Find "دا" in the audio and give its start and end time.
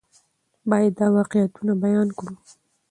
0.99-1.07